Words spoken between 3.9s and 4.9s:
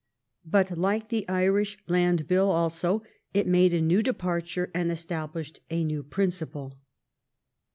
departure